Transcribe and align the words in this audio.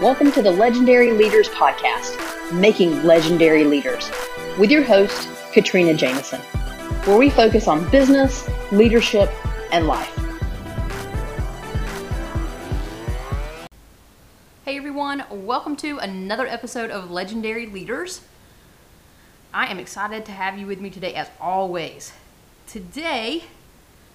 Welcome 0.00 0.30
to 0.30 0.42
the 0.42 0.52
Legendary 0.52 1.10
Leaders 1.10 1.48
Podcast, 1.48 2.52
Making 2.52 3.02
Legendary 3.02 3.64
Leaders, 3.64 4.08
with 4.56 4.70
your 4.70 4.84
host, 4.84 5.28
Katrina 5.52 5.92
Jameson, 5.92 6.40
where 7.02 7.18
we 7.18 7.28
focus 7.28 7.66
on 7.66 7.90
business, 7.90 8.48
leadership, 8.70 9.28
and 9.72 9.88
life. 9.88 10.16
Hey 14.64 14.76
everyone, 14.76 15.24
welcome 15.32 15.74
to 15.78 15.98
another 15.98 16.46
episode 16.46 16.92
of 16.92 17.10
Legendary 17.10 17.66
Leaders. 17.66 18.20
I 19.52 19.66
am 19.66 19.80
excited 19.80 20.24
to 20.26 20.30
have 20.30 20.56
you 20.56 20.68
with 20.68 20.80
me 20.80 20.90
today 20.90 21.14
as 21.14 21.28
always. 21.40 22.12
Today, 22.68 23.46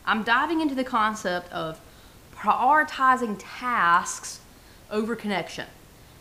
I'm 0.06 0.24
diving 0.24 0.62
into 0.62 0.76
the 0.76 0.86
concept 0.86 1.52
of 1.52 1.82
prioritizing 2.34 3.36
tasks 3.38 4.40
over 4.94 5.16
connection. 5.16 5.66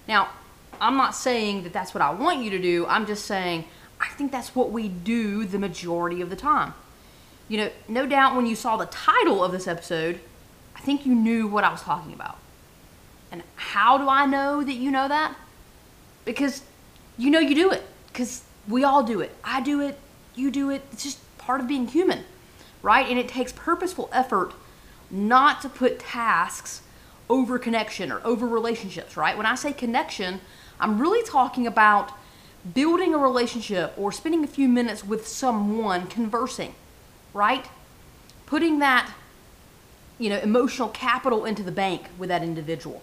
Now, 0.09 0.31
I'm 0.81 0.97
not 0.97 1.15
saying 1.15 1.63
that 1.63 1.73
that's 1.73 1.95
what 1.95 2.03
I 2.03 2.11
want 2.11 2.43
you 2.43 2.51
to 2.51 2.59
do. 2.59 2.87
I'm 2.87 3.07
just 3.07 3.27
saying 3.27 3.67
I 4.01 4.09
think 4.09 4.33
that's 4.33 4.57
what 4.57 4.73
we 4.73 4.89
do 4.89 5.45
the 5.45 5.59
majority 5.59 6.21
of 6.21 6.29
the 6.29 6.35
time. 6.35 6.75
You 7.49 7.59
know, 7.59 7.71
no 7.87 8.07
doubt 8.07 8.35
when 8.35 8.47
you 8.47 8.57
saw 8.57 8.77
the 8.77 8.87
title 8.87 9.45
of 9.45 9.53
this 9.53 9.69
episode, 9.69 10.19
I 10.75 10.81
think 10.81 11.07
you 11.07 11.15
knew 11.15 11.47
what 11.47 11.63
I 11.63 11.71
was 11.71 11.83
talking 11.83 12.13
about. 12.13 12.39
And 13.31 13.45
how 13.55 13.99
do 13.99 14.09
I 14.09 14.27
know 14.27 14.65
that 14.65 14.75
you 14.75 14.91
know 14.91 15.07
that? 15.07 15.37
Because 16.25 16.63
you 17.17 17.31
know 17.31 17.39
you 17.39 17.55
do 17.55 17.71
it. 17.71 17.85
Because 18.09 18.43
we 18.69 18.83
all 18.83 19.05
do 19.05 19.21
it. 19.21 19.35
I 19.45 19.61
do 19.61 19.81
it. 19.81 19.99
You 20.35 20.51
do 20.51 20.71
it. 20.71 20.83
It's 20.93 21.05
just 21.05 21.19
part 21.39 21.61
of 21.61 21.69
being 21.69 21.87
human, 21.87 22.25
right? 22.83 23.09
And 23.09 23.19
it 23.19 23.29
takes 23.29 23.53
purposeful 23.53 24.09
effort 24.13 24.53
not 25.11 25.63
to 25.63 25.69
put 25.69 26.01
tasks 26.01 26.83
over 27.29 27.59
connection 27.59 28.13
or 28.13 28.21
over 28.25 28.47
relationships, 28.47 29.17
right? 29.17 29.37
When 29.37 29.47
I 29.47 29.55
say 29.55 29.73
connection, 29.73 30.41
I'm 30.81 31.01
really 31.01 31.27
talking 31.27 31.67
about 31.67 32.13
building 32.75 33.15
a 33.15 33.19
relationship 33.19 33.93
or 33.97 34.13
spending 34.13 34.45
a 34.45 34.47
few 34.47 34.69
minutes 34.69 35.05
with 35.05 35.27
someone 35.27 36.07
conversing, 36.07 36.75
right? 37.35 37.67
Putting 38.47 38.79
that, 38.81 39.13
you 40.19 40.29
know, 40.29 40.39
emotional 40.39 40.89
capital 40.89 41.45
into 41.45 41.63
the 41.63 41.73
bank 41.73 42.07
with 42.19 42.29
that 42.29 42.43
individual. 42.43 43.03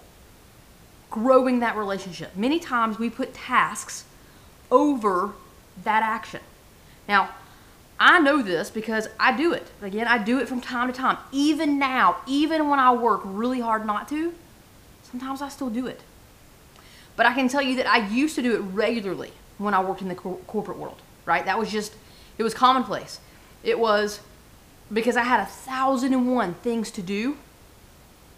Growing 1.09 1.59
that 1.59 1.75
relationship. 1.75 2.35
Many 2.35 2.59
times 2.59 2.99
we 2.99 3.09
put 3.09 3.33
tasks 3.33 4.05
over 4.71 5.33
that 5.83 6.03
action. 6.03 6.41
Now, 7.07 7.29
I 7.99 8.19
know 8.19 8.41
this 8.41 8.69
because 8.69 9.09
I 9.19 9.35
do 9.35 9.51
it. 9.51 9.69
Again, 9.81 10.07
I 10.07 10.17
do 10.17 10.39
it 10.39 10.47
from 10.47 10.61
time 10.61 10.87
to 10.87 10.93
time. 10.93 11.17
Even 11.31 11.77
now, 11.77 12.17
even 12.25 12.69
when 12.69 12.79
I 12.79 12.93
work 12.93 13.21
really 13.25 13.59
hard 13.59 13.85
not 13.85 14.07
to, 14.09 14.33
sometimes 15.03 15.41
I 15.41 15.49
still 15.49 15.69
do 15.69 15.85
it. 15.85 15.99
But 17.17 17.25
I 17.25 17.33
can 17.33 17.49
tell 17.49 17.61
you 17.61 17.75
that 17.75 17.87
I 17.87 18.07
used 18.07 18.35
to 18.35 18.41
do 18.41 18.55
it 18.55 18.59
regularly 18.59 19.33
when 19.57 19.73
I 19.73 19.83
worked 19.83 20.01
in 20.01 20.07
the 20.07 20.15
cor- 20.15 20.37
corporate 20.47 20.77
world, 20.77 21.01
right? 21.25 21.43
That 21.43 21.59
was 21.59 21.69
just, 21.69 21.93
it 22.37 22.43
was 22.43 22.53
commonplace. 22.53 23.19
It 23.63 23.77
was 23.77 24.21
because 24.91 25.17
I 25.17 25.23
had 25.23 25.41
a 25.41 25.45
thousand 25.45 26.13
and 26.13 26.33
one 26.33 26.53
things 26.53 26.91
to 26.91 27.01
do. 27.01 27.35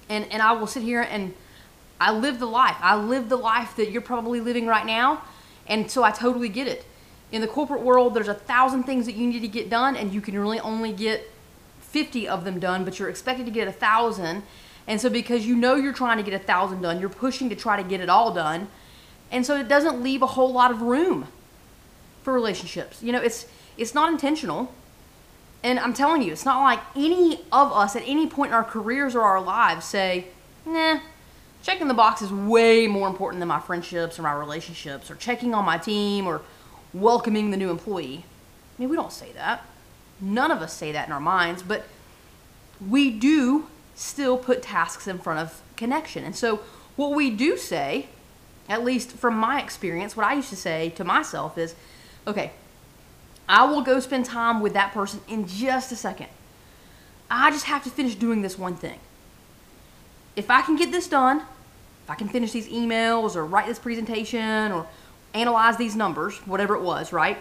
And, 0.09 0.25
and 0.31 0.41
I 0.41 0.53
will 0.53 0.65
sit 0.65 0.81
here 0.81 1.01
and 1.01 1.35
I 1.99 2.11
live 2.11 2.39
the 2.39 2.47
life. 2.47 2.77
I 2.81 2.95
live 2.95 3.29
the 3.29 3.37
life 3.37 3.75
that 3.75 3.91
you're 3.91 4.01
probably 4.01 4.41
living 4.41 4.65
right 4.65 4.87
now. 4.87 5.21
And 5.67 5.91
so 5.91 6.03
I 6.03 6.09
totally 6.09 6.49
get 6.49 6.67
it 6.67 6.83
in 7.31 7.41
the 7.41 7.47
corporate 7.47 7.81
world, 7.81 8.13
there's 8.13 8.27
a 8.27 8.33
thousand 8.33 8.83
things 8.83 9.05
that 9.05 9.13
you 9.13 9.27
need 9.27 9.39
to 9.41 9.47
get 9.47 9.69
done, 9.69 9.95
and 9.95 10.13
you 10.13 10.21
can 10.21 10.37
really 10.37 10.59
only 10.59 10.91
get 10.91 11.29
50 11.79 12.27
of 12.27 12.43
them 12.43 12.59
done, 12.59 12.83
but 12.85 12.99
you're 12.99 13.09
expected 13.09 13.45
to 13.45 13.51
get 13.51 13.67
a 13.67 13.71
thousand. 13.71 14.43
And 14.87 14.99
so, 14.99 15.09
because 15.09 15.45
you 15.45 15.55
know 15.55 15.75
you're 15.75 15.93
trying 15.93 16.17
to 16.17 16.23
get 16.23 16.33
a 16.33 16.43
thousand 16.43 16.81
done, 16.81 16.99
you're 16.99 17.09
pushing 17.09 17.49
to 17.49 17.55
try 17.55 17.81
to 17.81 17.87
get 17.87 18.01
it 18.01 18.09
all 18.09 18.33
done. 18.33 18.67
And 19.31 19.45
so, 19.45 19.55
it 19.55 19.67
doesn't 19.67 20.01
leave 20.01 20.21
a 20.21 20.27
whole 20.27 20.51
lot 20.51 20.71
of 20.71 20.81
room 20.81 21.27
for 22.23 22.33
relationships. 22.33 23.01
You 23.01 23.11
know, 23.13 23.21
it's 23.21 23.45
it's 23.77 23.93
not 23.93 24.11
intentional. 24.11 24.73
And 25.63 25.79
I'm 25.79 25.93
telling 25.93 26.23
you, 26.23 26.31
it's 26.31 26.45
not 26.45 26.63
like 26.63 26.79
any 26.95 27.41
of 27.51 27.71
us 27.71 27.95
at 27.95 28.03
any 28.05 28.27
point 28.27 28.49
in 28.49 28.55
our 28.55 28.63
careers 28.63 29.15
or 29.15 29.21
our 29.21 29.39
lives 29.39 29.85
say, 29.85 30.25
nah, 30.65 30.99
checking 31.61 31.87
the 31.87 31.93
box 31.93 32.23
is 32.23 32.31
way 32.31 32.87
more 32.87 33.07
important 33.07 33.39
than 33.39 33.47
my 33.47 33.59
friendships 33.59 34.17
or 34.17 34.23
my 34.23 34.33
relationships 34.33 35.11
or 35.11 35.15
checking 35.15 35.53
on 35.53 35.63
my 35.63 35.77
team 35.77 36.25
or 36.25 36.41
welcoming 36.93 37.51
the 37.51 37.57
new 37.57 37.69
employee. 37.69 38.25
I 38.77 38.81
mean, 38.81 38.89
we 38.89 38.95
don't 38.95 39.13
say 39.13 39.31
that. 39.33 39.65
None 40.19 40.51
of 40.51 40.61
us 40.61 40.73
say 40.73 40.91
that 40.91 41.07
in 41.07 41.13
our 41.13 41.19
minds, 41.19 41.63
but 41.63 41.85
we 42.85 43.11
do 43.11 43.67
still 43.95 44.37
put 44.37 44.61
tasks 44.61 45.07
in 45.07 45.19
front 45.19 45.39
of 45.39 45.61
connection. 45.75 46.23
And 46.23 46.35
so, 46.35 46.61
what 46.95 47.13
we 47.13 47.29
do 47.29 47.57
say, 47.57 48.07
at 48.67 48.83
least 48.83 49.11
from 49.11 49.35
my 49.35 49.61
experience, 49.61 50.15
what 50.15 50.25
I 50.25 50.33
used 50.33 50.49
to 50.49 50.55
say 50.55 50.89
to 50.91 51.03
myself 51.03 51.57
is, 51.57 51.75
okay, 52.27 52.51
I 53.47 53.65
will 53.65 53.81
go 53.81 53.99
spend 53.99 54.25
time 54.25 54.61
with 54.61 54.73
that 54.73 54.93
person 54.93 55.21
in 55.27 55.47
just 55.47 55.91
a 55.91 55.95
second. 55.95 56.27
I 57.29 57.51
just 57.51 57.65
have 57.65 57.83
to 57.83 57.89
finish 57.89 58.15
doing 58.15 58.41
this 58.41 58.57
one 58.57 58.75
thing. 58.75 58.99
If 60.35 60.49
I 60.49 60.61
can 60.61 60.75
get 60.75 60.91
this 60.91 61.07
done, 61.07 61.39
if 62.03 62.09
I 62.09 62.15
can 62.15 62.29
finish 62.29 62.51
these 62.51 62.67
emails 62.67 63.35
or 63.35 63.45
write 63.45 63.67
this 63.67 63.79
presentation 63.79 64.71
or 64.71 64.87
analyze 65.33 65.77
these 65.77 65.95
numbers, 65.95 66.35
whatever 66.47 66.75
it 66.75 66.81
was, 66.81 67.13
right? 67.13 67.37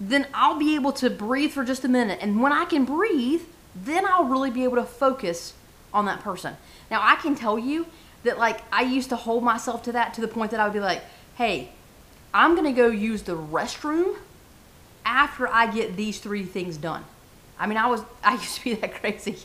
Then 0.00 0.26
I'll 0.34 0.58
be 0.58 0.74
able 0.74 0.92
to 0.92 1.10
breathe 1.10 1.52
for 1.52 1.64
just 1.64 1.84
a 1.84 1.88
minute. 1.88 2.18
And 2.20 2.40
when 2.40 2.52
I 2.52 2.64
can 2.64 2.84
breathe, 2.84 3.42
then 3.74 4.06
I'll 4.06 4.24
really 4.24 4.50
be 4.50 4.64
able 4.64 4.76
to 4.76 4.84
focus 4.84 5.54
on 5.92 6.06
that 6.06 6.20
person. 6.20 6.56
Now, 6.90 7.00
I 7.02 7.16
can 7.16 7.34
tell 7.34 7.58
you 7.58 7.86
that, 8.24 8.38
like, 8.38 8.60
I 8.72 8.82
used 8.82 9.08
to 9.10 9.16
hold 9.16 9.42
myself 9.42 9.82
to 9.84 9.92
that 9.92 10.14
to 10.14 10.20
the 10.20 10.28
point 10.28 10.50
that 10.50 10.60
I 10.60 10.64
would 10.64 10.72
be 10.72 10.80
like, 10.80 11.02
hey, 11.36 11.70
I'm 12.32 12.54
going 12.54 12.66
to 12.66 12.72
go 12.72 12.88
use 12.88 13.22
the 13.22 13.36
restroom 13.36 14.16
after 15.04 15.48
I 15.48 15.72
get 15.72 15.96
these 15.96 16.18
three 16.18 16.44
things 16.44 16.76
done. 16.76 17.04
I 17.58 17.66
mean, 17.66 17.78
I 17.78 17.86
was, 17.86 18.02
I 18.24 18.34
used 18.34 18.56
to 18.56 18.64
be 18.64 18.74
that 18.74 19.00
crazy. 19.00 19.38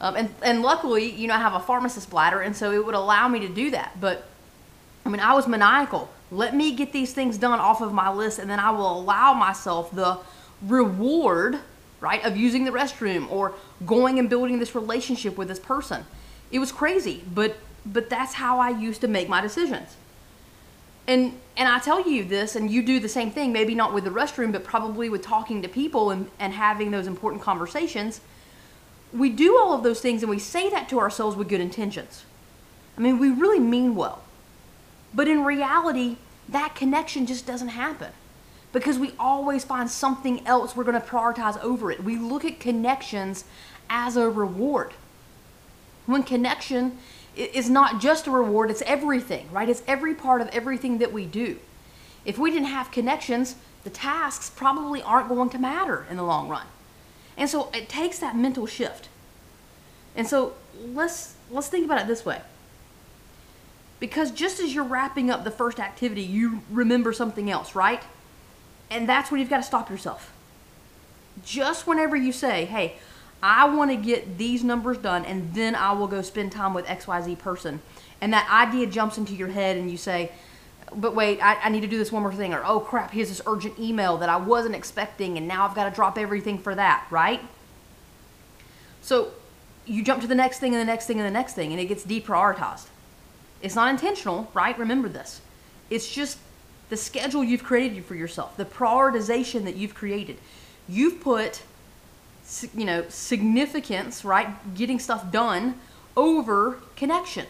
Um, 0.00 0.16
and, 0.16 0.34
and 0.42 0.62
luckily, 0.62 1.10
you 1.10 1.28
know, 1.28 1.34
I 1.34 1.38
have 1.38 1.54
a 1.54 1.60
pharmacist 1.60 2.10
bladder, 2.10 2.40
and 2.40 2.56
so 2.56 2.72
it 2.72 2.84
would 2.84 2.94
allow 2.94 3.28
me 3.28 3.40
to 3.40 3.48
do 3.48 3.70
that. 3.70 4.00
But 4.00 4.26
I 5.06 5.08
mean, 5.08 5.20
I 5.20 5.34
was 5.34 5.46
maniacal. 5.46 6.08
Let 6.30 6.54
me 6.54 6.74
get 6.74 6.92
these 6.92 7.12
things 7.12 7.38
done 7.38 7.60
off 7.60 7.80
of 7.80 7.92
my 7.92 8.10
list, 8.10 8.38
and 8.38 8.50
then 8.50 8.58
I 8.58 8.70
will 8.70 8.98
allow 8.98 9.34
myself 9.34 9.90
the 9.94 10.18
reward, 10.62 11.58
right, 12.00 12.24
of 12.24 12.36
using 12.36 12.64
the 12.64 12.70
restroom 12.70 13.30
or 13.30 13.54
going 13.86 14.18
and 14.18 14.28
building 14.28 14.58
this 14.58 14.74
relationship 14.74 15.36
with 15.36 15.48
this 15.48 15.60
person. 15.60 16.04
It 16.50 16.58
was 16.58 16.72
crazy, 16.72 17.22
but 17.32 17.56
but 17.86 18.08
that's 18.08 18.34
how 18.34 18.58
I 18.58 18.70
used 18.70 19.02
to 19.02 19.08
make 19.08 19.28
my 19.28 19.40
decisions. 19.40 19.96
And 21.06 21.38
and 21.56 21.68
I 21.68 21.78
tell 21.78 22.08
you 22.08 22.24
this, 22.24 22.56
and 22.56 22.70
you 22.70 22.82
do 22.82 22.98
the 22.98 23.08
same 23.08 23.30
thing, 23.30 23.52
maybe 23.52 23.74
not 23.74 23.94
with 23.94 24.04
the 24.04 24.10
restroom, 24.10 24.50
but 24.50 24.64
probably 24.64 25.08
with 25.08 25.22
talking 25.22 25.62
to 25.62 25.68
people 25.68 26.10
and, 26.10 26.28
and 26.40 26.52
having 26.52 26.90
those 26.90 27.06
important 27.06 27.42
conversations. 27.42 28.20
We 29.12 29.30
do 29.30 29.56
all 29.56 29.72
of 29.72 29.84
those 29.84 30.00
things 30.00 30.24
and 30.24 30.30
we 30.30 30.40
say 30.40 30.68
that 30.70 30.88
to 30.88 30.98
ourselves 30.98 31.36
with 31.36 31.48
good 31.48 31.60
intentions. 31.60 32.24
I 32.98 33.00
mean, 33.00 33.20
we 33.20 33.30
really 33.30 33.60
mean 33.60 33.94
well. 33.94 34.23
But 35.14 35.28
in 35.28 35.44
reality, 35.44 36.16
that 36.48 36.74
connection 36.74 37.26
just 37.26 37.46
doesn't 37.46 37.68
happen 37.68 38.12
because 38.72 38.98
we 38.98 39.12
always 39.18 39.64
find 39.64 39.88
something 39.88 40.44
else 40.46 40.74
we're 40.74 40.84
going 40.84 41.00
to 41.00 41.06
prioritize 41.06 41.58
over 41.62 41.92
it. 41.92 42.02
We 42.02 42.16
look 42.16 42.44
at 42.44 42.58
connections 42.58 43.44
as 43.88 44.16
a 44.16 44.28
reward. 44.28 44.92
When 46.06 46.24
connection 46.24 46.98
is 47.36 47.70
not 47.70 48.00
just 48.00 48.26
a 48.26 48.30
reward, 48.30 48.70
it's 48.70 48.82
everything, 48.82 49.48
right? 49.52 49.68
It's 49.68 49.82
every 49.86 50.14
part 50.14 50.40
of 50.40 50.48
everything 50.48 50.98
that 50.98 51.12
we 51.12 51.24
do. 51.24 51.58
If 52.24 52.36
we 52.36 52.50
didn't 52.50 52.68
have 52.68 52.90
connections, 52.90 53.54
the 53.84 53.90
tasks 53.90 54.50
probably 54.50 55.02
aren't 55.02 55.28
going 55.28 55.50
to 55.50 55.58
matter 55.58 56.06
in 56.10 56.16
the 56.16 56.22
long 56.22 56.48
run. 56.48 56.66
And 57.36 57.48
so 57.48 57.70
it 57.72 57.88
takes 57.88 58.18
that 58.18 58.36
mental 58.36 58.66
shift. 58.66 59.08
And 60.16 60.26
so 60.26 60.54
let's 60.76 61.34
let's 61.50 61.68
think 61.68 61.84
about 61.84 62.00
it 62.00 62.06
this 62.06 62.24
way. 62.24 62.40
Because 64.00 64.30
just 64.30 64.60
as 64.60 64.74
you're 64.74 64.84
wrapping 64.84 65.30
up 65.30 65.44
the 65.44 65.50
first 65.50 65.80
activity, 65.80 66.22
you 66.22 66.62
remember 66.70 67.12
something 67.12 67.50
else, 67.50 67.74
right? 67.74 68.02
And 68.90 69.08
that's 69.08 69.30
when 69.30 69.40
you've 69.40 69.50
got 69.50 69.58
to 69.58 69.62
stop 69.62 69.90
yourself. 69.90 70.32
Just 71.44 71.86
whenever 71.86 72.16
you 72.16 72.32
say, 72.32 72.64
hey, 72.64 72.96
I 73.42 73.68
want 73.68 73.90
to 73.90 73.96
get 73.96 74.38
these 74.38 74.64
numbers 74.64 74.98
done 74.98 75.24
and 75.24 75.52
then 75.52 75.74
I 75.74 75.92
will 75.92 76.06
go 76.06 76.22
spend 76.22 76.52
time 76.52 76.72
with 76.72 76.86
XYZ 76.86 77.38
person. 77.38 77.82
And 78.20 78.32
that 78.32 78.48
idea 78.50 78.86
jumps 78.86 79.18
into 79.18 79.34
your 79.34 79.48
head 79.48 79.76
and 79.76 79.90
you 79.90 79.96
say, 79.96 80.32
but 80.94 81.14
wait, 81.14 81.40
I, 81.42 81.56
I, 81.56 81.68
need 81.68 81.80
to 81.80 81.86
do 81.86 81.98
this 81.98 82.12
one 82.12 82.22
more 82.22 82.32
thing. 82.32 82.54
Or, 82.54 82.62
oh 82.64 82.80
crap, 82.80 83.10
here's 83.10 83.28
this 83.28 83.42
urgent 83.46 83.78
email 83.78 84.16
that 84.18 84.28
I 84.28 84.36
wasn't 84.36 84.74
expecting 84.74 85.36
and 85.36 85.48
now 85.48 85.66
I've 85.66 85.74
got 85.74 85.88
to 85.88 85.94
drop 85.94 86.16
everything 86.16 86.56
for 86.56 86.74
that, 86.74 87.06
right? 87.10 87.40
So 89.02 89.32
you 89.84 90.02
jump 90.02 90.22
to 90.22 90.26
the 90.26 90.34
next 90.34 90.60
thing 90.60 90.72
and 90.72 90.80
the 90.80 90.86
next 90.86 91.06
thing 91.06 91.18
and 91.18 91.26
the 91.26 91.30
next 91.30 91.54
thing 91.54 91.72
and 91.72 91.80
it 91.80 91.86
gets 91.86 92.04
deprioritized. 92.04 92.86
It's 93.64 93.74
not 93.74 93.90
intentional, 93.90 94.50
right? 94.54 94.78
Remember 94.78 95.08
this. 95.08 95.40
It's 95.90 96.08
just 96.08 96.38
the 96.90 96.96
schedule 96.96 97.42
you've 97.42 97.64
created 97.64 98.04
for 98.04 98.14
yourself, 98.14 98.56
the 98.56 98.64
prioritization 98.66 99.64
that 99.64 99.74
you've 99.76 99.94
created. 99.94 100.36
You've 100.88 101.20
put, 101.20 101.62
you 102.74 102.84
know, 102.84 103.06
significance, 103.08 104.24
right? 104.24 104.48
Getting 104.74 104.98
stuff 105.00 105.32
done 105.32 105.80
over 106.16 106.78
connection. 106.94 107.46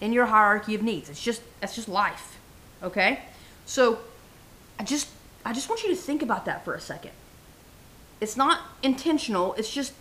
in 0.00 0.12
your 0.12 0.26
hierarchy 0.26 0.74
of 0.74 0.82
needs. 0.82 1.08
It's 1.10 1.22
just 1.22 1.42
that's 1.60 1.74
just 1.74 1.88
life. 1.88 2.38
Okay? 2.82 3.20
So 3.66 3.98
I 4.78 4.84
just 4.84 5.08
I 5.44 5.52
just 5.52 5.68
want 5.68 5.82
you 5.82 5.90
to 5.90 5.96
think 5.96 6.22
about 6.22 6.44
that 6.46 6.64
for 6.64 6.74
a 6.74 6.80
second. 6.80 7.12
It's 8.20 8.36
not 8.36 8.60
intentional, 8.82 9.54
it's 9.54 9.72
just 9.72 9.92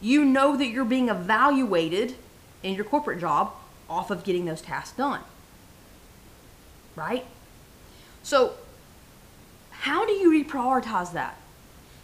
you 0.00 0.24
know 0.24 0.56
that 0.56 0.66
you're 0.66 0.84
being 0.84 1.08
evaluated 1.08 2.16
in 2.62 2.74
your 2.74 2.84
corporate 2.84 3.20
job 3.20 3.52
off 3.88 4.10
of 4.10 4.24
getting 4.24 4.44
those 4.44 4.60
tasks 4.60 4.96
done. 4.96 5.20
Right? 6.94 7.24
So 8.22 8.54
how 9.70 10.04
do 10.04 10.12
you 10.12 10.30
reprioritize 10.44 11.12
that? 11.12 11.36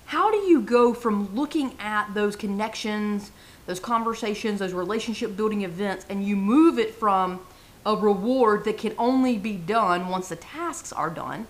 How 0.06 0.30
do 0.30 0.36
you 0.36 0.60
go 0.60 0.92
from 0.94 1.34
looking 1.34 1.74
at 1.80 2.12
those 2.14 2.36
connections, 2.36 3.32
those 3.66 3.80
conversations, 3.80 4.58
those 4.60 4.72
relationship 4.72 5.36
building 5.36 5.62
events, 5.62 6.04
and 6.08 6.24
you 6.24 6.36
move 6.36 6.78
it 6.78 6.94
from 6.94 7.40
a 7.84 7.96
reward 7.96 8.64
that 8.66 8.78
can 8.78 8.94
only 8.98 9.38
be 9.38 9.56
done 9.56 10.08
once 10.08 10.28
the 10.28 10.36
tasks 10.36 10.92
are 10.92 11.10
done, 11.10 11.46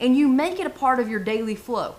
and 0.00 0.16
you 0.16 0.26
make 0.26 0.58
it 0.58 0.66
a 0.66 0.70
part 0.70 0.98
of 0.98 1.08
your 1.08 1.20
daily 1.20 1.54
flow? 1.54 1.94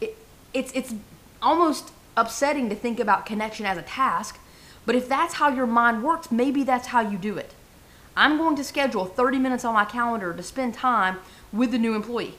It, 0.00 0.16
it's, 0.52 0.70
it's 0.72 0.94
almost 1.40 1.90
upsetting 2.16 2.68
to 2.68 2.74
think 2.74 3.00
about 3.00 3.26
connection 3.26 3.66
as 3.66 3.78
a 3.78 3.82
task, 3.82 4.38
but 4.88 4.96
if 4.96 5.08
that's 5.08 5.34
how 5.34 5.48
your 5.48 5.68
mind 5.68 6.02
works, 6.02 6.32
maybe 6.32 6.64
that's 6.64 6.88
how 6.88 7.00
you 7.00 7.16
do 7.16 7.36
it. 7.36 7.54
I'm 8.16 8.38
going 8.38 8.56
to 8.56 8.64
schedule 8.64 9.04
30 9.04 9.38
minutes 9.38 9.64
on 9.64 9.74
my 9.74 9.84
calendar 9.84 10.34
to 10.34 10.42
spend 10.42 10.74
time 10.74 11.18
with 11.52 11.70
the 11.70 11.78
new 11.78 11.94
employee, 11.94 12.34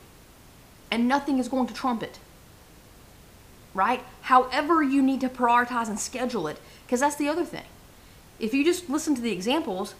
and 0.91 1.07
nothing 1.07 1.39
is 1.39 1.47
going 1.47 1.67
to 1.67 1.73
trump 1.73 2.03
it 2.03 2.19
right? 3.73 4.03
However, 4.21 4.83
you 4.83 5.01
need 5.01 5.21
to 5.21 5.29
prioritize 5.29 5.87
and 5.87 5.99
schedule 5.99 6.47
it, 6.47 6.59
because 6.85 6.99
that's 6.99 7.15
the 7.15 7.27
other 7.27 7.45
thing. 7.45 7.65
If 8.39 8.53
you 8.53 8.63
just 8.63 8.89
listen 8.89 9.15
to 9.15 9.21
the 9.21 9.31
examples, 9.31 9.95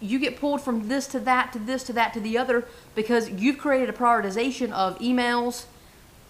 you 0.00 0.18
get 0.18 0.38
pulled 0.38 0.60
from 0.60 0.88
this 0.88 1.06
to 1.08 1.20
that 1.20 1.52
to 1.52 1.58
this 1.58 1.84
to 1.84 1.92
that 1.92 2.12
to 2.14 2.20
the 2.20 2.36
other 2.36 2.64
because 2.96 3.30
you've 3.30 3.58
created 3.58 3.88
a 3.88 3.92
prioritization 3.92 4.72
of 4.72 4.98
emails, 4.98 5.66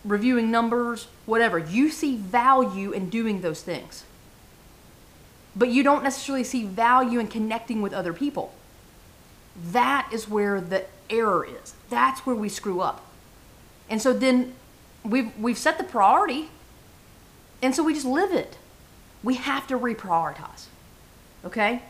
reviewing 0.04 0.50
numbers, 0.50 1.06
whatever. 1.24 1.58
You 1.58 1.90
see 1.90 2.16
value 2.16 2.92
in 2.92 3.08
doing 3.08 3.40
those 3.40 3.62
things. 3.62 4.04
But 5.54 5.68
you 5.68 5.82
don't 5.82 6.02
necessarily 6.02 6.44
see 6.44 6.64
value 6.64 7.18
in 7.18 7.28
connecting 7.28 7.82
with 7.82 7.92
other 7.92 8.12
people. 8.12 8.54
That 9.70 10.08
is 10.12 10.28
where 10.28 10.60
the 10.60 10.86
error 11.10 11.46
is. 11.46 11.74
That's 11.90 12.24
where 12.26 12.36
we 12.36 12.48
screw 12.48 12.80
up. 12.80 13.06
And 13.90 14.00
so 14.00 14.12
then 14.12 14.54
we've 15.04 15.36
we've 15.38 15.58
set 15.58 15.78
the 15.78 15.84
priority 15.84 16.48
and 17.60 17.74
so 17.74 17.82
we 17.82 17.94
just 17.94 18.06
live 18.06 18.32
it 18.32 18.56
we 19.22 19.34
have 19.34 19.66
to 19.66 19.78
reprioritize 19.78 20.66
okay 21.44 21.82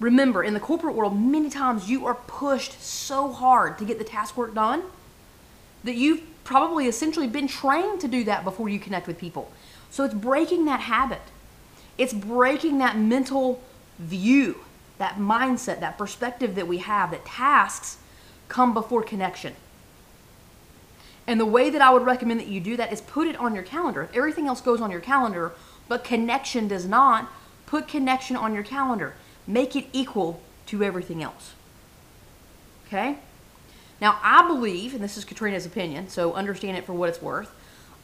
remember 0.00 0.42
in 0.42 0.54
the 0.54 0.60
corporate 0.60 0.94
world 0.94 1.18
many 1.18 1.48
times 1.48 1.88
you 1.88 2.06
are 2.06 2.14
pushed 2.14 2.80
so 2.82 3.32
hard 3.32 3.78
to 3.78 3.84
get 3.84 3.98
the 3.98 4.04
task 4.04 4.36
work 4.36 4.54
done 4.54 4.82
that 5.84 5.94
you've 5.94 6.22
probably 6.44 6.86
essentially 6.86 7.26
been 7.26 7.48
trained 7.48 8.00
to 8.00 8.08
do 8.08 8.24
that 8.24 8.44
before 8.44 8.68
you 8.68 8.78
connect 8.78 9.06
with 9.06 9.18
people 9.18 9.50
so 9.90 10.04
it's 10.04 10.14
breaking 10.14 10.66
that 10.66 10.80
habit 10.80 11.22
it's 11.98 12.14
breaking 12.14 12.78
that 12.78 12.96
mental 12.96 13.62
view 13.98 14.56
that 14.98 15.16
mindset 15.16 15.80
that 15.80 15.98
perspective 15.98 16.54
that 16.54 16.66
we 16.66 16.78
have 16.78 17.10
that 17.10 17.24
tasks 17.24 17.98
come 18.48 18.72
before 18.72 19.02
connection 19.02 19.54
and 21.28 21.38
the 21.38 21.46
way 21.46 21.68
that 21.68 21.82
I 21.82 21.90
would 21.90 22.06
recommend 22.06 22.40
that 22.40 22.46
you 22.46 22.58
do 22.58 22.74
that 22.78 22.90
is 22.90 23.02
put 23.02 23.28
it 23.28 23.36
on 23.36 23.54
your 23.54 23.62
calendar. 23.62 24.02
If 24.02 24.16
everything 24.16 24.46
else 24.46 24.62
goes 24.62 24.80
on 24.80 24.90
your 24.90 25.00
calendar, 25.00 25.52
but 25.86 26.02
connection 26.02 26.68
does 26.68 26.86
not, 26.86 27.30
put 27.66 27.86
connection 27.86 28.34
on 28.34 28.54
your 28.54 28.62
calendar. 28.62 29.12
Make 29.46 29.76
it 29.76 29.84
equal 29.92 30.40
to 30.66 30.82
everything 30.82 31.22
else. 31.22 31.52
Okay? 32.86 33.18
Now, 34.00 34.18
I 34.22 34.46
believe, 34.46 34.94
and 34.94 35.04
this 35.04 35.18
is 35.18 35.26
Katrina's 35.26 35.66
opinion, 35.66 36.08
so 36.08 36.32
understand 36.32 36.78
it 36.78 36.86
for 36.86 36.94
what 36.94 37.10
it's 37.10 37.20
worth. 37.20 37.50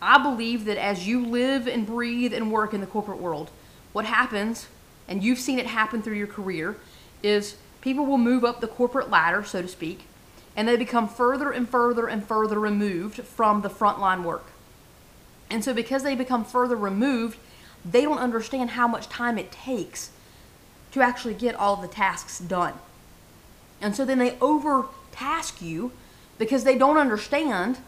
I 0.02 0.23
believe 0.23 0.67
that 0.67 0.76
as 0.76 1.08
you 1.08 1.25
live 1.25 1.67
and 1.67 1.87
breathe 1.87 2.35
and 2.35 2.52
work 2.52 2.75
in 2.75 2.82
the 2.82 2.87
corporate 2.87 3.20
world, 3.20 3.50
what 3.94 4.05
happens, 4.05 4.67
and 5.08 5.25
you've 5.25 5.38
seen 5.38 5.58
it 5.58 5.67
happen 5.67 6.02
through 6.02 6.17
your 6.17 6.26
career, 6.26 6.76
is 7.23 7.56
people 7.81 8.05
will 8.05 8.19
move 8.19 8.44
up 8.44 8.61
the 8.61 8.69
corporate 8.69 9.08
ladder, 9.08 9.43
so 9.44 9.62
to 9.62 9.69
speak, 9.69 10.05
and 10.56 10.69
they 10.69 10.76
become 10.76 11.08
further 11.08 11.50
and 11.52 11.69
further 11.69 12.08
and 12.08 12.26
further 12.26 12.58
removed 12.58 13.23
from 13.23 13.62
the 13.62 13.70
frontline 13.70 14.25
work. 14.25 14.50
And 15.49 15.64
so, 15.64 15.73
because 15.73 16.02
they 16.02 16.17
become 16.17 16.44
further 16.44 16.76
removed, 16.76 17.38
they 17.85 18.02
don't 18.02 18.19
understand 18.19 18.70
how 18.70 18.88
much 18.88 19.08
time 19.08 19.38
it 19.38 19.52
takes 19.52 20.11
to 20.91 21.00
actually 21.00 21.35
get 21.35 21.55
all 21.55 21.75
of 21.75 21.82
the 21.82 21.88
tasks 21.88 22.41
done. 22.41 22.75
And 23.81 23.94
so 23.94 24.05
then 24.05 24.19
they 24.19 24.32
overtask 24.32 25.62
you 25.62 25.93
because 26.38 26.64
they 26.64 26.76
don't 26.76 26.96
understand 26.96 27.79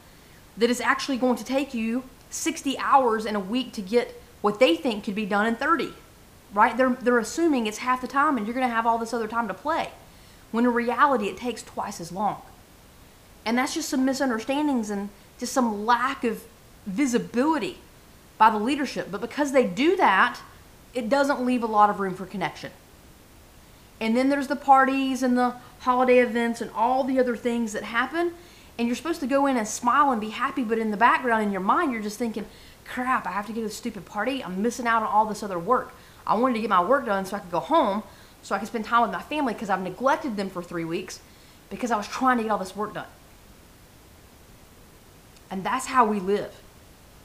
that 0.56 0.70
it's 0.70 0.80
actually 0.80 1.16
going 1.16 1.36
to 1.36 1.44
take 1.44 1.74
you 1.74 2.04
60 2.30 2.78
hours 2.78 3.26
in 3.26 3.34
a 3.34 3.40
week 3.40 3.72
to 3.72 3.82
get 3.82 4.20
what 4.40 4.58
they 4.58 4.76
think 4.76 5.04
could 5.04 5.14
be 5.14 5.26
done 5.26 5.46
in 5.46 5.56
30. 5.56 5.92
Right? 6.52 6.76
They're, 6.76 6.96
they're 7.00 7.18
assuming 7.18 7.66
it's 7.66 7.78
half 7.78 8.00
the 8.00 8.06
time 8.06 8.36
and 8.36 8.46
you're 8.46 8.54
going 8.54 8.66
to 8.66 8.74
have 8.74 8.86
all 8.86 8.98
this 8.98 9.12
other 9.12 9.28
time 9.28 9.48
to 9.48 9.54
play. 9.54 9.90
When 10.52 10.64
in 10.64 10.72
reality, 10.72 11.26
it 11.26 11.36
takes 11.36 11.62
twice 11.62 12.00
as 12.00 12.12
long. 12.12 12.40
And 13.44 13.58
that's 13.58 13.74
just 13.74 13.88
some 13.88 14.04
misunderstandings 14.04 14.90
and 14.90 15.08
just 15.38 15.52
some 15.52 15.84
lack 15.84 16.24
of 16.24 16.44
visibility 16.86 17.78
by 18.38 18.50
the 18.50 18.58
leadership. 18.58 19.08
But 19.10 19.20
because 19.20 19.52
they 19.52 19.66
do 19.66 19.96
that, 19.96 20.40
it 20.94 21.08
doesn't 21.08 21.44
leave 21.44 21.62
a 21.62 21.66
lot 21.66 21.90
of 21.90 22.00
room 22.00 22.14
for 22.14 22.26
connection. 22.26 22.70
And 24.00 24.16
then 24.16 24.28
there's 24.28 24.48
the 24.48 24.56
parties 24.56 25.22
and 25.22 25.36
the 25.36 25.54
holiday 25.80 26.18
events 26.18 26.60
and 26.60 26.70
all 26.72 27.04
the 27.04 27.18
other 27.18 27.36
things 27.36 27.72
that 27.72 27.84
happen. 27.84 28.32
And 28.78 28.88
you're 28.88 28.96
supposed 28.96 29.20
to 29.20 29.26
go 29.26 29.46
in 29.46 29.56
and 29.56 29.66
smile 29.66 30.10
and 30.10 30.20
be 30.20 30.30
happy, 30.30 30.62
but 30.62 30.78
in 30.78 30.90
the 30.90 30.96
background, 30.96 31.44
in 31.44 31.52
your 31.52 31.62
mind, 31.62 31.92
you're 31.92 32.02
just 32.02 32.18
thinking, 32.18 32.46
crap, 32.88 33.26
I 33.26 33.32
have 33.32 33.46
to 33.46 33.52
go 33.52 33.60
to 33.60 33.66
this 33.66 33.76
stupid 33.76 34.04
party. 34.04 34.42
I'm 34.42 34.62
missing 34.62 34.86
out 34.86 35.02
on 35.02 35.08
all 35.08 35.26
this 35.26 35.42
other 35.42 35.58
work. 35.58 35.94
I 36.26 36.34
wanted 36.34 36.54
to 36.54 36.60
get 36.60 36.70
my 36.70 36.82
work 36.82 37.06
done 37.06 37.24
so 37.24 37.36
I 37.36 37.40
could 37.40 37.50
go 37.50 37.60
home 37.60 38.02
so 38.42 38.54
I 38.54 38.58
could 38.58 38.68
spend 38.68 38.84
time 38.84 39.02
with 39.02 39.10
my 39.10 39.22
family 39.22 39.54
because 39.54 39.70
I've 39.70 39.82
neglected 39.82 40.36
them 40.36 40.50
for 40.50 40.62
three 40.62 40.84
weeks 40.84 41.20
because 41.68 41.90
I 41.90 41.96
was 41.96 42.06
trying 42.06 42.36
to 42.36 42.44
get 42.44 42.52
all 42.52 42.58
this 42.58 42.76
work 42.76 42.94
done. 42.94 43.06
And 45.50 45.64
that's 45.64 45.86
how 45.86 46.06
we 46.06 46.20
live. 46.20 46.60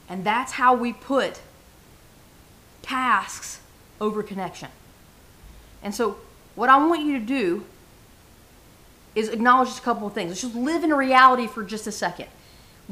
And 0.09 0.23
that's 0.23 0.53
how 0.53 0.73
we 0.73 0.93
put 0.93 1.41
tasks 2.81 3.59
over 3.99 4.23
connection. 4.23 4.69
And 5.83 5.93
so, 5.93 6.17
what 6.55 6.69
I 6.69 6.85
want 6.85 7.05
you 7.05 7.19
to 7.19 7.25
do 7.25 7.65
is 9.15 9.30
acknowledge 9.30 9.69
just 9.69 9.80
a 9.80 9.83
couple 9.83 10.07
of 10.07 10.13
things. 10.13 10.30
Let's 10.30 10.41
just 10.41 10.56
live 10.56 10.83
in 10.83 10.91
reality 10.91 11.47
for 11.47 11.63
just 11.63 11.87
a 11.87 11.91
second. 11.91 12.27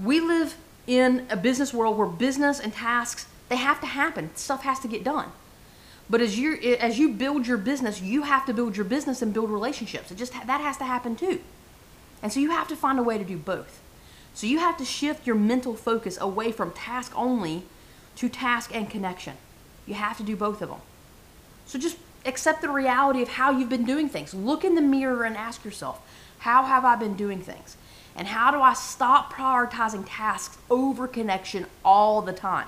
We 0.02 0.20
live 0.20 0.56
in 0.88 1.26
a 1.30 1.38
business 1.38 1.74
world 1.74 1.98
where 1.98 2.08
business 2.08 2.60
and 2.60 2.74
tasks 2.74 3.28
they 3.50 3.56
have 3.56 3.82
to 3.82 3.88
happen. 3.88 4.30
Stuff 4.36 4.62
has 4.62 4.80
to 4.80 4.88
get 4.88 5.04
done. 5.04 5.32
But 6.10 6.22
as 6.22 6.40
you 6.40 6.56
as 6.80 6.98
you 6.98 7.10
build 7.10 7.48
your 7.48 7.58
business, 7.58 8.02
you 8.02 8.24
have 8.24 8.46
to 8.46 8.54
build 8.54 8.76
your 8.78 8.86
business 8.86 9.22
and 9.22 9.34
build 9.34 9.50
relationships. 9.50 10.12
It 10.12 10.18
just 10.18 10.34
that 10.34 10.62
has 10.62 10.78
to 10.78 10.84
happen 10.86 11.16
too. 11.16 11.42
And 12.22 12.32
so 12.32 12.40
you 12.40 12.52
have 12.52 12.68
to 12.68 12.76
find 12.76 13.00
a 13.00 13.04
way 13.04 13.18
to 13.18 13.24
do 13.24 13.38
both. 13.38 13.82
So 14.34 14.48
you 14.48 14.60
have 14.60 14.78
to 14.78 14.86
shift 14.86 15.26
your 15.26 15.36
mental 15.36 15.76
focus 15.76 16.18
away 16.20 16.52
from 16.52 16.72
task 16.72 17.12
only 17.16 17.64
to 18.18 18.30
task 18.30 18.74
and 18.74 18.90
connection. 18.90 19.36
You 19.86 19.96
have 19.96 20.18
to 20.18 20.24
do 20.24 20.36
both 20.36 20.62
of 20.62 20.70
them. 20.70 20.82
So 21.66 21.80
just 21.80 21.98
accept 22.26 22.62
the 22.62 22.70
reality 22.70 23.22
of 23.22 23.30
how 23.30 23.52
you've 23.52 23.70
been 23.70 23.86
doing 23.86 24.10
things. 24.10 24.34
Look 24.34 24.64
in 24.64 24.76
the 24.76 24.82
mirror 24.82 25.24
and 25.24 25.38
ask 25.38 25.64
yourself, 25.64 26.02
how 26.40 26.64
have 26.64 26.86
I 26.86 26.96
been 26.96 27.16
doing 27.16 27.42
things? 27.42 27.78
And 28.16 28.28
how 28.28 28.52
do 28.52 28.62
I 28.62 28.74
stop 28.74 29.34
prioritizing 29.34 30.06
tasks 30.08 30.58
over 30.70 31.08
connection 31.08 31.66
all 31.86 32.22
the 32.22 32.34
time? 32.34 32.68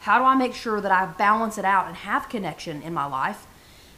How 0.00 0.18
do 0.18 0.24
I 0.24 0.34
make 0.34 0.54
sure 0.54 0.80
that 0.80 0.90
I 0.90 1.06
balance 1.06 1.58
it 1.58 1.64
out 1.64 1.86
and 1.86 1.94
have 1.94 2.28
connection 2.28 2.82
in 2.82 2.92
my 2.92 3.04
life? 3.04 3.46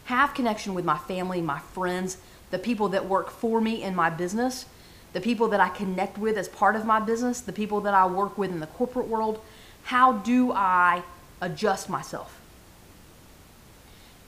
Have 0.04 0.34
connection 0.34 0.74
with 0.74 0.84
my 0.84 0.98
family, 0.98 1.40
my 1.40 1.60
friends, 1.60 2.18
the 2.50 2.58
people 2.58 2.90
that 2.90 3.06
work 3.06 3.30
for 3.30 3.60
me 3.60 3.82
in 3.82 3.94
my 3.94 4.10
business, 4.10 4.66
the 5.14 5.20
people 5.20 5.48
that 5.48 5.60
I 5.60 5.70
connect 5.70 6.18
with 6.18 6.36
as 6.36 6.48
part 6.48 6.76
of 6.76 6.84
my 6.84 7.00
business, 7.00 7.40
the 7.40 7.52
people 7.52 7.80
that 7.80 7.94
I 7.94 8.06
work 8.06 8.36
with 8.36 8.50
in 8.50 8.60
the 8.60 8.66
corporate 8.66 9.08
world, 9.08 9.40
how 9.84 10.12
do 10.12 10.52
I 10.52 11.02
adjust 11.40 11.88
myself? 11.88 12.40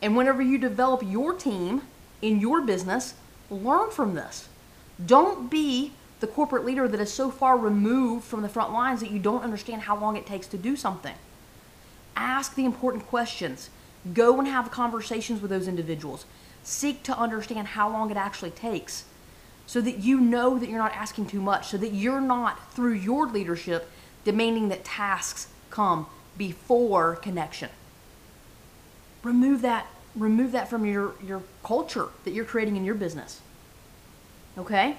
And 0.01 0.17
whenever 0.17 0.41
you 0.43 0.59
develop 0.59 1.03
your 1.05 1.35
team 1.35 1.83
in 2.23 2.41
your 2.41 2.61
business, 2.61 3.15
learn 3.51 3.91
from 3.91 4.15
this. 4.15 4.49
Don't 5.05 5.51
be 5.51 5.93
the 6.21 6.27
corporate 6.27 6.65
leader 6.65 6.89
that 6.89 7.01
is 7.01 7.13
so 7.13 7.31
far 7.31 7.59
removed 7.59 8.25
from 8.25 8.43
the 8.43 8.49
front 8.49 8.73
lines 8.73 9.01
that 9.01 9.11
you 9.11 9.19
don't 9.19 9.45
understand 9.45 9.83
how 9.83 9.99
long 9.99 10.17
it 10.17 10.27
takes 10.27 10.47
to 10.49 10.57
do 10.57 10.77
something. 10.77 11.15
Ask 12.17 12.55
the 12.55 12.65
important 12.65 13.07
questions. 13.07 13.69
Go 14.15 14.39
and 14.39 14.49
have 14.49 14.71
conversations 14.71 15.43
with 15.43 15.51
those 15.51 15.69
individuals. 15.69 16.25
Seek 16.63 17.03
to 17.05 17.19
understand 17.19 17.69
how 17.69 17.91
long 17.91 18.11
it 18.11 18.17
actually 18.17 18.51
takes 18.51 19.05
so 19.67 19.81
that 19.81 19.99
you 19.99 20.21
know 20.21 20.59
that 20.59 20.69
you're 20.69 20.79
not 20.79 20.95
asking 20.95 21.27
too 21.27 21.41
much, 21.41 21.69
so 21.69 21.77
that 21.77 21.93
you're 21.93 22.21
not, 22.21 22.73
through 22.73 22.95
your 22.95 23.27
leadership, 23.27 23.91
demanding 24.25 24.69
that 24.69 24.85
tasks 24.85 25.49
come 25.71 26.07
before 26.39 27.17
connection. 27.17 27.69
Remove 29.23 29.63
that 29.63 29.87
remove 30.17 30.53
that 30.53 30.69
from 30.69 30.85
your, 30.87 31.13
your 31.23 31.43
culture 31.63 32.09
that 32.25 32.33
you're 32.33 32.45
creating 32.45 32.77
in 32.77 32.85
your 32.85 32.95
business. 32.95 33.41
Okay? 34.59 34.97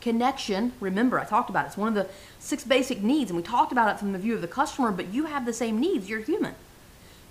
Connection, 0.00 0.72
remember, 0.80 1.18
I 1.18 1.24
talked 1.24 1.50
about 1.50 1.64
it. 1.64 1.68
It's 1.68 1.76
one 1.76 1.88
of 1.88 1.94
the 1.94 2.08
six 2.38 2.64
basic 2.64 3.02
needs, 3.02 3.30
and 3.30 3.36
we 3.36 3.42
talked 3.42 3.72
about 3.72 3.94
it 3.94 3.98
from 3.98 4.12
the 4.12 4.18
view 4.18 4.34
of 4.34 4.40
the 4.40 4.48
customer, 4.48 4.92
but 4.92 5.12
you 5.12 5.26
have 5.26 5.44
the 5.44 5.52
same 5.52 5.80
needs. 5.80 6.08
You're 6.08 6.20
human. 6.20 6.54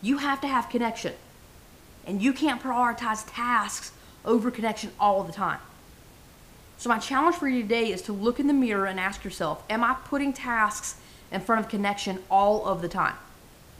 You 0.01 0.17
have 0.17 0.41
to 0.41 0.47
have 0.47 0.69
connection. 0.69 1.13
And 2.05 2.21
you 2.21 2.33
can't 2.33 2.61
prioritize 2.61 3.25
tasks 3.27 3.91
over 4.25 4.51
connection 4.51 4.91
all 4.99 5.23
the 5.23 5.33
time. 5.33 5.59
So, 6.77 6.89
my 6.89 6.99
challenge 6.99 7.35
for 7.35 7.47
you 7.47 7.63
today 7.63 7.91
is 7.91 8.01
to 8.03 8.13
look 8.13 8.39
in 8.39 8.47
the 8.47 8.53
mirror 8.53 8.85
and 8.85 8.99
ask 8.99 9.23
yourself 9.23 9.63
Am 9.69 9.83
I 9.83 9.95
putting 10.05 10.31
tasks 10.31 10.99
in 11.31 11.41
front 11.41 11.65
of 11.65 11.69
connection 11.69 12.19
all 12.29 12.65
of 12.65 12.81
the 12.81 12.87
time? 12.87 13.15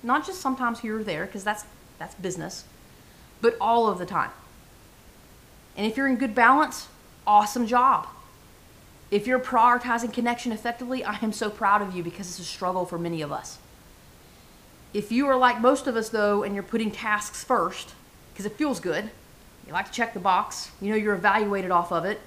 Not 0.01 0.25
just 0.25 0.41
sometimes 0.41 0.79
here 0.79 0.99
or 0.99 1.03
there, 1.03 1.25
because 1.25 1.43
that's, 1.43 1.65
that's 1.99 2.15
business, 2.15 2.63
but 3.41 3.55
all 3.61 3.87
of 3.87 3.99
the 3.99 4.05
time. 4.05 4.31
And 5.75 5.85
if 5.85 5.95
you're 5.95 6.07
in 6.07 6.15
good 6.15 6.33
balance, 6.33 6.87
awesome 7.27 7.67
job. 7.67 8.07
If 9.12 9.27
you're 9.27 9.39
prioritizing 9.39 10.12
connection 10.12 10.51
effectively, 10.51 11.03
I 11.03 11.17
am 11.22 11.31
so 11.31 11.50
proud 11.50 11.81
of 11.81 11.96
you 11.96 12.03
because 12.03 12.27
it's 12.29 12.39
a 12.39 12.43
struggle 12.43 12.86
for 12.86 12.98
many 12.98 13.22
of 13.22 13.31
us. 13.31 13.57
If 14.93 15.12
you 15.12 15.27
are 15.27 15.38
like 15.38 15.62
most 15.62 15.88
of 15.88 15.96
us, 15.96 16.10
though, 16.10 16.43
and 16.43 16.55
you're 16.55 16.63
putting 16.63 16.91
tasks 16.91 17.43
first, 17.43 17.93
because 18.34 18.46
it 18.46 18.53
feels 18.53 18.79
good, 18.79 19.10
you 19.65 19.74
like 19.74 19.88
to 19.88 19.91
check 19.91 20.13
the 20.13 20.19
box, 20.19 20.72
you 20.81 20.89
know 20.89 20.96
you're 20.96 21.13
evaluated 21.13 21.72
off 21.72 21.91
of 21.91 22.05
it, 22.05 22.19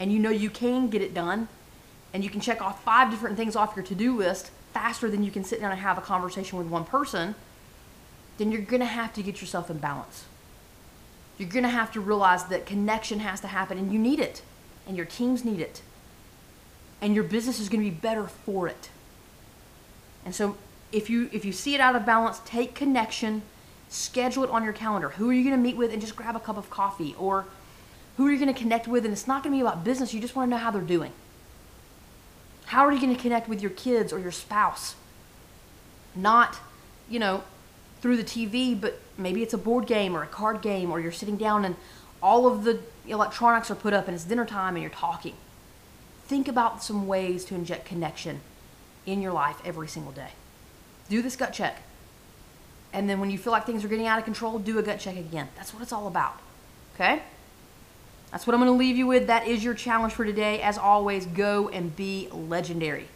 and 0.00 0.12
you 0.12 0.18
know 0.18 0.30
you 0.30 0.50
can 0.50 0.88
get 0.88 1.02
it 1.02 1.14
done, 1.14 1.48
and 2.12 2.24
you 2.24 2.30
can 2.30 2.40
check 2.40 2.62
off 2.62 2.82
five 2.82 3.10
different 3.10 3.36
things 3.36 3.54
off 3.54 3.76
your 3.76 3.84
to 3.84 3.94
do 3.94 4.16
list 4.16 4.50
faster 4.72 5.10
than 5.10 5.22
you 5.22 5.30
can 5.30 5.44
sit 5.44 5.60
down 5.60 5.70
and 5.70 5.80
have 5.80 5.98
a 5.98 6.00
conversation 6.00 6.58
with 6.58 6.66
one 6.66 6.84
person, 6.84 7.34
then 8.38 8.52
you're 8.52 8.62
to 8.80 8.86
have 8.86 9.12
to 9.14 9.22
get 9.22 9.40
yourself 9.40 9.70
in 9.70 9.78
balance. 9.78 10.24
You're 11.38 11.48
going 11.48 11.62
to 11.62 11.70
have 11.70 11.92
to 11.92 12.00
realize 12.00 12.44
that 12.46 12.66
connection 12.66 13.20
has 13.20 13.40
to 13.40 13.46
happen, 13.46 13.78
and 13.78 13.92
you 13.92 13.98
need 13.98 14.18
it, 14.18 14.42
and 14.86 14.96
your 14.96 15.06
teams 15.06 15.44
need 15.44 15.60
it, 15.60 15.82
and 17.00 17.14
your 17.14 17.24
business 17.24 17.60
is 17.60 17.68
going 17.68 17.82
to 17.82 17.90
be 17.90 17.96
better 17.96 18.26
for 18.26 18.66
it. 18.66 18.90
And 20.24 20.34
so, 20.34 20.56
if 20.90 21.08
you 21.08 21.30
if 21.32 21.44
you 21.44 21.52
see 21.52 21.74
it 21.74 21.80
out 21.80 21.94
of 21.94 22.04
balance, 22.04 22.40
take 22.44 22.74
connection, 22.74 23.42
schedule 23.88 24.42
it 24.42 24.50
on 24.50 24.64
your 24.64 24.72
calendar. 24.72 25.10
Who 25.10 25.30
are 25.30 25.32
you 25.32 25.44
going 25.44 25.56
to 25.56 25.62
meet 25.62 25.76
with, 25.76 25.92
and 25.92 26.00
just 26.00 26.16
grab 26.16 26.34
a 26.34 26.40
cup 26.40 26.56
of 26.56 26.70
coffee, 26.70 27.14
or 27.18 27.46
who 28.16 28.26
are 28.26 28.32
you 28.32 28.38
going 28.38 28.52
to 28.52 28.60
connect 28.60 28.88
with, 28.88 29.04
and 29.04 29.12
it's 29.12 29.28
not 29.28 29.44
going 29.44 29.52
to 29.52 29.56
be 29.56 29.60
about 29.60 29.84
business. 29.84 30.12
You 30.12 30.20
just 30.20 30.34
want 30.34 30.48
to 30.48 30.50
know 30.50 30.60
how 30.60 30.72
they're 30.72 30.82
doing. 30.82 31.12
How 32.66 32.84
are 32.84 32.92
you 32.92 33.00
going 33.00 33.14
to 33.14 33.20
connect 33.20 33.48
with 33.48 33.62
your 33.62 33.70
kids 33.70 34.12
or 34.12 34.18
your 34.18 34.32
spouse? 34.32 34.96
Not, 36.16 36.58
you 37.08 37.20
know, 37.20 37.44
through 38.00 38.16
the 38.16 38.24
TV, 38.24 38.78
but 38.78 39.00
maybe 39.18 39.42
it's 39.42 39.52
a 39.52 39.58
board 39.58 39.86
game 39.86 40.16
or 40.16 40.22
a 40.22 40.26
card 40.26 40.62
game, 40.62 40.90
or 40.90 41.00
you're 41.00 41.12
sitting 41.12 41.36
down 41.36 41.64
and 41.64 41.76
all 42.22 42.46
of 42.46 42.64
the 42.64 42.80
electronics 43.06 43.70
are 43.70 43.74
put 43.74 43.92
up 43.92 44.06
and 44.06 44.14
it's 44.14 44.24
dinner 44.24 44.46
time 44.46 44.74
and 44.74 44.82
you're 44.82 44.90
talking. 44.90 45.34
Think 46.26 46.48
about 46.48 46.82
some 46.82 47.06
ways 47.06 47.44
to 47.46 47.54
inject 47.54 47.86
connection 47.86 48.40
in 49.06 49.22
your 49.22 49.32
life 49.32 49.56
every 49.64 49.88
single 49.88 50.12
day. 50.12 50.30
Do 51.08 51.22
this 51.22 51.36
gut 51.36 51.52
check. 51.52 51.82
And 52.92 53.08
then 53.08 53.20
when 53.20 53.30
you 53.30 53.38
feel 53.38 53.52
like 53.52 53.66
things 53.66 53.84
are 53.84 53.88
getting 53.88 54.06
out 54.06 54.18
of 54.18 54.24
control, 54.24 54.58
do 54.58 54.78
a 54.78 54.82
gut 54.82 55.00
check 55.00 55.16
again. 55.16 55.48
That's 55.56 55.72
what 55.72 55.82
it's 55.82 55.92
all 55.92 56.06
about. 56.06 56.38
Okay? 56.94 57.22
That's 58.30 58.46
what 58.46 58.54
I'm 58.54 58.60
going 58.60 58.72
to 58.72 58.78
leave 58.78 58.96
you 58.96 59.06
with. 59.06 59.26
That 59.26 59.46
is 59.46 59.64
your 59.64 59.74
challenge 59.74 60.12
for 60.12 60.24
today. 60.24 60.60
As 60.60 60.76
always, 60.76 61.26
go 61.26 61.68
and 61.68 61.94
be 61.94 62.28
legendary. 62.30 63.08